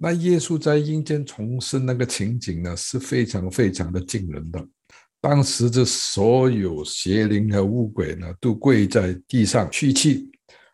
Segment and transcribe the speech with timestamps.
[0.00, 4.64] 那耶稣在阴间重生那个情景呢，是非常非常的惊人的。
[5.20, 10.30] 当时这所有邪灵和恶鬼呢，都跪在地上屈膝，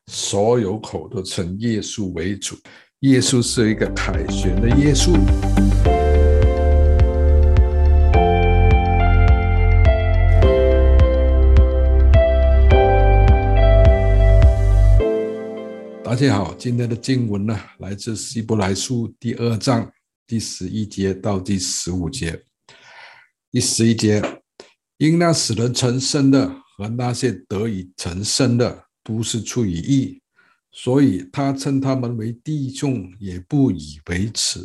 [0.08, 2.54] 所有口都称耶稣为主。
[3.00, 5.93] 耶稣是一个凯旋的耶稣。
[16.14, 19.92] 大家好，今天的经文呢，来自希伯来书第二章
[20.28, 22.40] 第十一节到第十五节。
[23.50, 24.22] 第十一节，
[24.98, 30.22] 因那使人成圣的和那些得以成圣的，都是出于义，
[30.70, 34.60] 所以他称他们为弟兄，也不以为耻，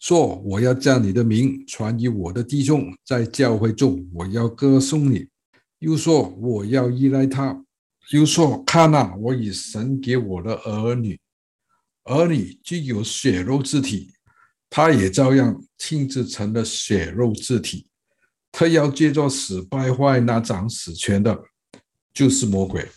[0.00, 5.28] 说我要将你的名传于我的弟兄，在教会中我要歌颂你，
[5.78, 7.64] 又说我要依赖他。
[8.08, 11.20] 就说：“看呐，我以神给我的儿女，
[12.04, 14.14] 儿女具有血肉之体，
[14.70, 17.86] 他也照样亲自成了血肉之体。
[18.50, 21.38] 他要借着死败坏那掌死权的，
[22.14, 22.88] 就是魔鬼，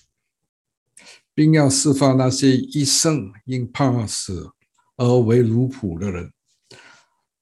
[1.33, 4.51] 并要释放那些一生因怕死
[4.95, 6.31] 而为奴仆的人。”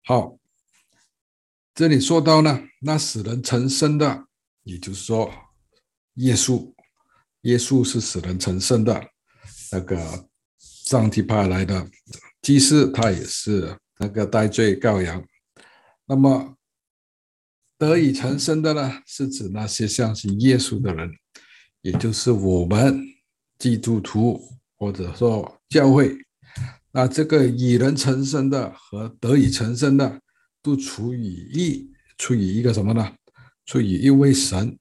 [0.03, 0.39] 好，
[1.75, 4.25] 这里说到呢，那使人成身的，
[4.63, 5.31] 也就是说，
[6.15, 6.73] 耶稣。
[7.41, 9.01] 耶稣是使人成圣的，
[9.71, 11.89] 那个上帝派来的
[12.41, 15.23] 祭司，他也是那个代罪羔羊。
[16.05, 16.55] 那么
[17.77, 21.09] 得以成圣的呢，是指那些相信耶稣的人，
[21.81, 23.01] 也就是我们
[23.57, 24.41] 基督徒
[24.77, 26.17] 或者说教会。
[26.91, 30.19] 那这个以人成圣的和得以成圣的，
[30.61, 33.13] 都出于一，出于一个什么呢？
[33.65, 34.77] 出于一位神。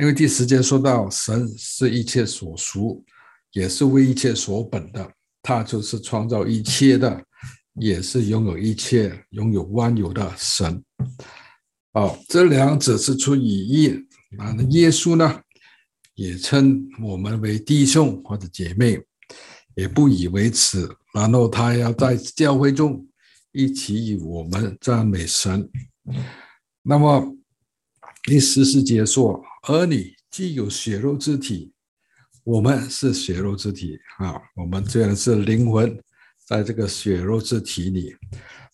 [0.00, 3.04] 因为第十节说到，神是一切所属，
[3.52, 7.22] 也是为一切所本的，他就是创造一切的，
[7.78, 10.82] 也是拥有一切、拥有万有的神。
[11.92, 13.92] 哦，这两者是出于一。
[14.38, 15.42] 那耶稣呢，
[16.14, 18.98] 也称我们为弟兄或者姐妹，
[19.74, 20.88] 也不以为耻。
[21.12, 23.06] 然后他要在教会中
[23.52, 25.68] 一起与我们赞美神。
[26.82, 27.36] 那么
[28.22, 29.44] 第十四节说。
[29.68, 31.72] 儿女既有血肉之体，
[32.44, 34.40] 我们是血肉之体啊。
[34.56, 35.98] 我们虽然是灵魂，
[36.46, 38.16] 在这个血肉之体里，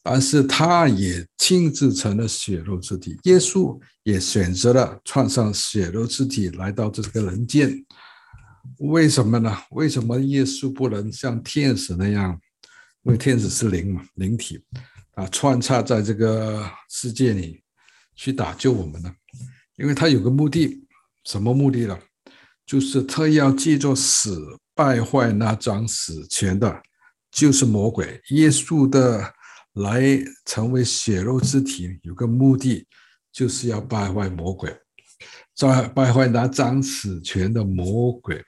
[0.03, 3.19] 但是他也亲自成了血肉之体。
[3.25, 7.85] 耶稣也选择了穿上血肉之体来到这个人间。
[8.79, 9.57] 为什么呢？
[9.71, 12.41] 为什么耶稣不能像天使那样？
[13.03, 14.61] 因为天使是灵嘛，灵体
[15.15, 17.63] 啊，穿插在这个世界里
[18.15, 19.13] 去打救我们呢？
[19.77, 20.87] 因为他有个目的，
[21.25, 21.99] 什么目的呢？
[22.65, 26.83] 就是他要借着死败坏那张死权的，
[27.31, 28.21] 就是魔鬼。
[28.31, 29.33] 耶稣的
[29.75, 30.03] 来
[30.45, 32.87] 成为血肉之体，有个目的，
[33.31, 34.75] 就是要败坏魔鬼，
[35.55, 38.43] 在败坏那张死权的魔鬼。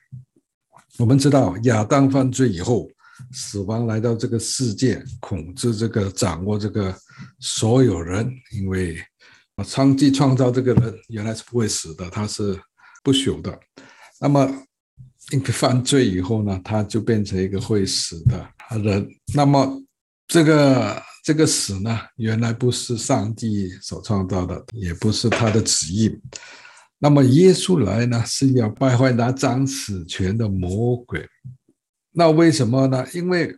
[0.97, 2.89] 我们知道亚当犯罪以后，
[3.33, 6.93] 死亡来到这个世界，控制这个、掌握这个
[7.39, 8.99] 所有人，因为。
[9.59, 12.59] 啊上帝创造这个人原来是不会死的，他是
[13.03, 13.59] 不朽的。
[14.21, 14.49] 那么
[15.33, 18.49] 因为犯罪以后呢，他就变成一个会死的
[18.83, 19.07] 人。
[19.35, 19.83] 那么
[20.29, 26.17] 这个这个死呢，原来不是上帝所创造的，也不是他的旨意。
[26.99, 31.29] 那么耶稣来呢，是要败坏那掌死权的魔鬼。
[32.13, 33.05] 那为什么呢？
[33.13, 33.55] 因为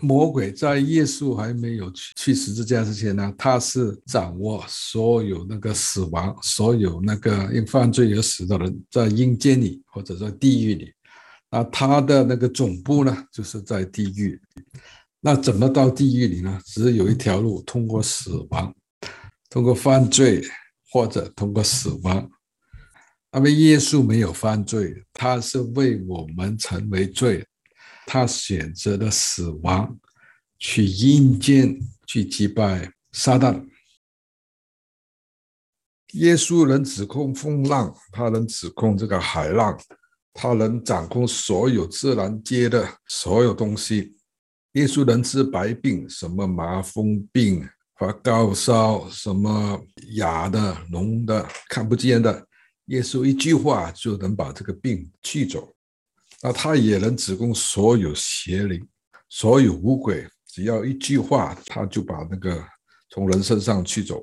[0.00, 10.92] 魔鬼在耶稣还没有去去十字架之前呢，他是掌握所有那个死亡，所有那个因犯罪而死的人，在阴间里或者在地狱里，
[11.50, 14.40] 那他的那个总部呢，就是在地狱。
[15.20, 16.58] 那怎么到地狱里呢？
[16.64, 18.74] 只有一条路，通过死亡，
[19.50, 20.42] 通过犯罪
[20.90, 22.26] 或者通过死亡。
[23.30, 27.46] 那么耶稣没有犯罪，他是为我们成为罪。
[28.12, 29.96] 他选择了死亡，
[30.58, 31.78] 去阴间
[32.08, 33.64] 去击败撒旦。
[36.14, 39.80] 耶稣能指控风浪，他能指控这个海浪，
[40.34, 44.16] 他能掌控所有自然界的所有东西。
[44.72, 47.64] 耶稣能治百病，什么麻风病、
[47.96, 49.80] 发高烧，什么
[50.14, 52.44] 哑的、聋的、看不见的，
[52.86, 55.72] 耶稣一句话就能把这个病去走。
[56.42, 58.86] 那他也能指控所有邪灵、
[59.28, 62.64] 所有污鬼，只要一句话，他就把那个
[63.10, 64.22] 从人身上驱走。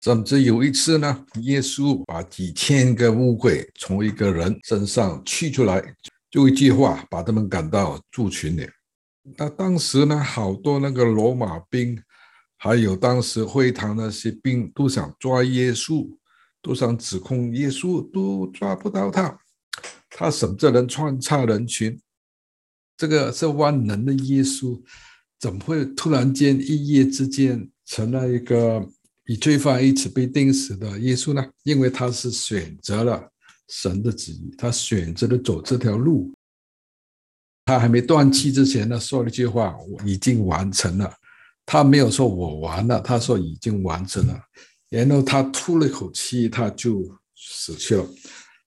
[0.00, 5.82] 甚至有一次呢，耶稣把几千个污鬼从一个人身上驱出来，
[6.30, 8.68] 就一句话把他们赶到猪群里。
[9.36, 12.00] 那当时呢，好多那个罗马兵，
[12.56, 16.08] 还有当时会堂那些兵，都想抓耶稣，
[16.62, 19.36] 都想指控耶稣，都抓不到他。
[20.10, 22.00] 他甚至能穿插人群。
[22.96, 24.80] 这个是万能的耶稣，
[25.38, 28.84] 怎么会突然间一夜之间成了一个
[29.24, 31.44] 与罪犯一起被钉死的耶稣呢？
[31.62, 33.30] 因为他是选择了
[33.68, 36.32] 神的旨意，他选择了走这条路。
[37.66, 41.12] 他还没断气之前呢，说了一句话：“我已经完成了。”
[41.66, 44.40] 他没有说“我完了”，他说“已经完成了”。
[44.88, 47.06] 然后他吐了一口气，他就
[47.36, 48.08] 死去了。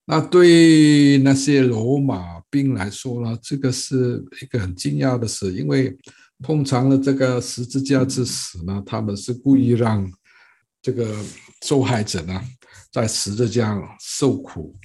[0.05, 5.95] 那对那些罗马兵来说呢，这个是一个很惊讶的事，因为
[6.43, 10.11] 通常的这个十字架之死呢，他们是故意让
[10.81, 11.15] 这个
[11.63, 12.41] 受害者呢
[12.91, 14.75] 在十字架受苦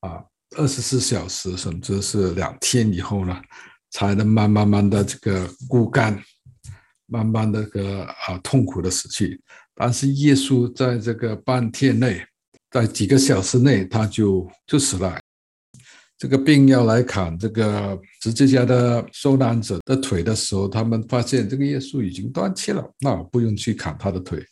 [0.00, 0.22] 啊，
[0.56, 3.40] 二十四小时甚至是两天以后呢，
[3.90, 6.22] 才能慢慢慢的这个枯干，
[7.06, 9.40] 慢慢的个啊痛苦的死去。
[9.74, 12.24] 但是耶稣在这个半天内。
[12.70, 15.18] 在几个小时内，他就就死了。
[16.18, 24.44] 这个病要来砍这个十字架的受难者的腿的时候，他们发现这个耶稣已经断气了，那我不用去砍他的腿。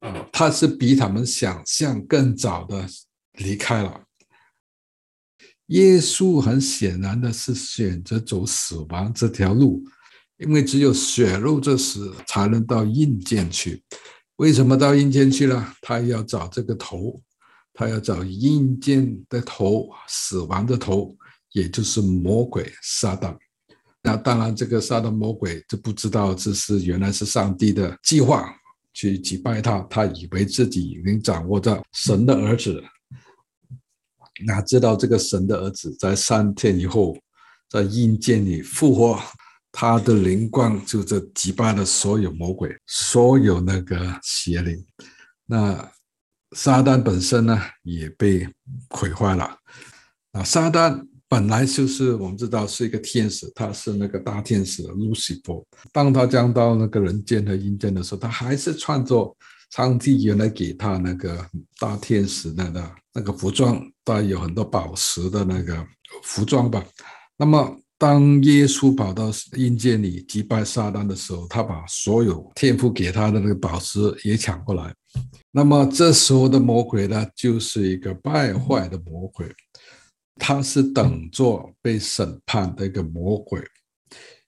[0.00, 2.86] 啊，他是比他们想象更早的
[3.38, 4.02] 离开了。
[5.68, 9.82] 耶稣很显然的是选择走死亡这条路，
[10.36, 13.82] 因为只有血肉之死才能到阴间去。
[14.36, 15.74] 为什么到阴间去了？
[15.80, 17.18] 他要找这个头。
[17.76, 21.12] 他要找阴间的头，死亡的头，
[21.50, 23.36] 也就是魔鬼撒旦。
[24.00, 28.48] 那当然，这个撒旦魔鬼就不知道这是原来是上帝的计划，
[28.92, 29.80] 去击败他。
[29.90, 32.80] 他以为自己已经掌握着神的儿子，
[34.46, 37.18] 哪知道这个神的儿子在三天以后
[37.68, 39.20] 在阴间里复活，
[39.72, 44.86] 他的灵光就这击败了所有魔鬼，所有那个邪灵。
[45.44, 45.92] 那。
[46.54, 48.48] 撒旦本身呢也被
[48.88, 49.58] 毁坏了。
[50.32, 55.66] 啊，撒旦本来就是我们知道是一个天使，他是那个大天使路西弗。
[55.92, 59.36] 当他降到那个人间和阴间的时候，他还是穿着
[59.70, 61.44] 上帝原来给他那个
[61.78, 65.84] 大天使的那那个服装，带有很多宝石的那个
[66.22, 66.84] 服装吧。
[67.36, 74.94] 那么，当耶稣跑到阴间里击败撒旦的时候，他把所有天父给他的那个宝石也抢过来。
[75.50, 79.50] 那么这时候的魔鬼呢，就是一个败坏的魔鬼，
[80.34, 83.58] 他是等着被审判的一个魔鬼，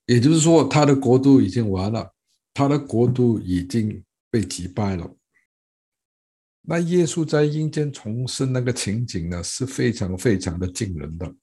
[0.05, 2.13] 也就是说，他的国度已经完了，
[2.53, 5.11] 他的国度已经被击败了。
[6.61, 11.35] 那耶稣在阴间重生那个情景呢，是非常非常的惊人的。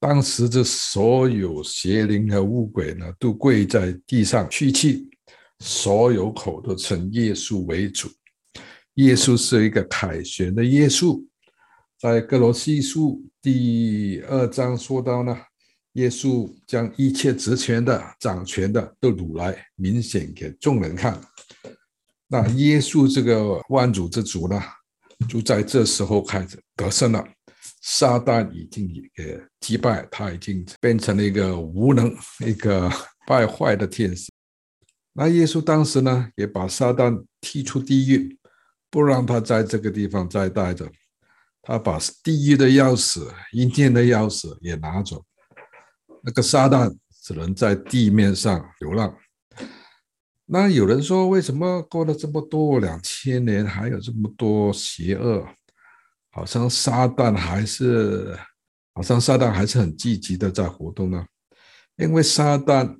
[0.00, 5.08] 当时这所有邪灵和污鬼呢，都跪在地上屈膝，
[5.58, 8.08] 所有口都称耶稣为主。
[8.94, 11.24] 耶稣是一个凯旋的耶稣，
[11.98, 15.36] 在格罗西书第二章说到呢，
[15.94, 21.20] 耶稣将一切职权的、掌权的都掳来，明显给众人看。
[22.28, 24.60] 那耶稣这个万主之主呢，
[25.28, 27.24] 就在这时候开始得胜了，
[27.90, 32.14] 撒旦已经给击败，他已经变成了一个无能、
[32.46, 32.90] 一个
[33.26, 34.30] 败坏的天使。
[35.14, 38.36] 那耶稣当时呢，也把撒旦踢出地狱。
[38.90, 40.90] 不让他在这个地方再待着，
[41.60, 45.22] 他把地狱的钥匙、阴间的钥匙也拿走。
[46.22, 49.14] 那个撒旦只能在地面上流浪。
[50.46, 55.46] 那有人说，为什么过了这么多两千年，还有这么多邪恶？
[56.38, 58.38] 好像撒旦还是，
[58.94, 61.26] 好像撒旦还是很积极的在活动呢？
[61.96, 62.96] 因为撒旦。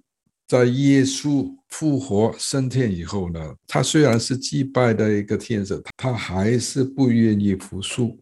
[0.49, 8.19] 在耶稣复活升天以后呢，他虽然是祭拜的一个天使，他还是不愿意服输，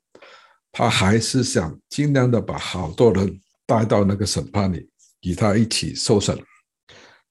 [0.73, 6.37] 他还是想尽量的把好多人带到那个审判里，与他一起受审。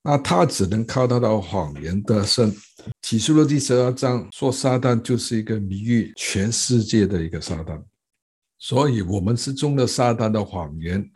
[0.01, 2.55] 那他只能靠他的谎言得胜。
[3.05, 7.79] 启示录第十二章说，撒旦就是一个迷惑全世界的一个撒旦，
[8.57, 11.07] 所以我们是中了撒旦的谎言。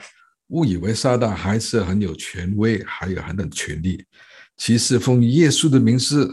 [0.49, 4.05] 误以为撒旦还是很有权威，还有很有权力。
[4.55, 6.31] 其实奉耶稣的名字，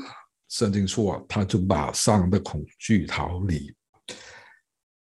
[0.50, 3.74] 圣经说他就马上的恐惧逃离。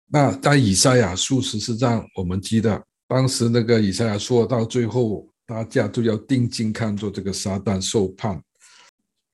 [0.07, 8.41] 那在以赛亚书十四章，我们记得当时那个以赛亚说到最后，大家都要定睛看着这个撒旦受判，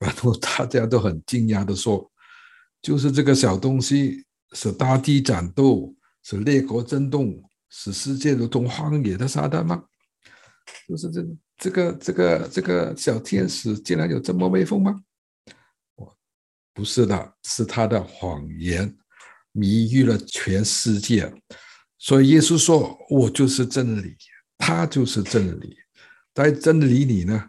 [0.00, 2.10] 然后大家都很惊讶的说，
[2.82, 7.40] 就是这个小东西使大地战斗，使列国震动。
[7.72, 9.84] 使世界如同荒野的撒旦吗？
[10.88, 11.24] 就是这
[11.56, 15.00] 这个这个这个小天使竟然有这么威风吗？
[16.74, 18.92] 不是的，是他的谎言
[19.52, 21.32] 迷惑了全世界。
[21.96, 24.16] 所以耶稣说：“我就是真理，
[24.58, 25.76] 他就是真理。
[26.34, 27.46] 在真理里呢，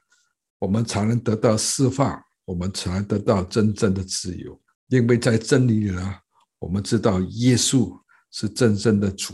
[0.60, 4.62] 我们才能得到释放，我们才得到真正的自由。
[4.89, 6.15] 因为在真理里呢，
[6.60, 7.98] 我们知道耶稣
[8.29, 9.34] 是真正的主，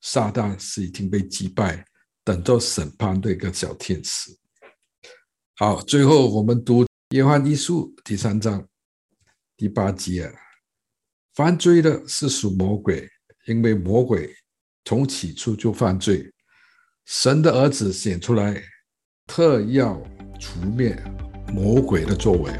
[0.00, 1.84] 撒旦是已经被击败，
[2.22, 4.30] 等着审判的一个小天使。
[5.56, 8.64] 好，最后我们读约翰一书第三章
[9.56, 10.32] 第八节：
[11.34, 13.10] 犯罪的是属魔鬼。”
[13.46, 14.32] 因为魔鬼
[14.86, 16.32] 从起初就犯罪，
[17.04, 18.62] 神的儿子显出来，
[19.26, 20.00] 特要
[20.40, 20.96] 除灭
[21.54, 22.50] 魔鬼的作为。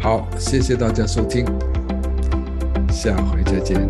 [0.00, 1.44] 好，谢谢大家收听，
[2.92, 3.84] 下回再见。